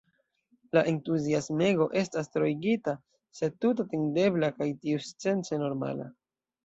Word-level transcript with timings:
La 0.75 0.81
entuziasmego 0.91 1.87
estas 2.01 2.31
troigita, 2.37 2.95
sed 3.41 3.59
tute 3.67 3.85
atendebla 3.89 4.51
kaj 4.59 4.69
tiusence 4.87 5.65
normala. 5.67 6.09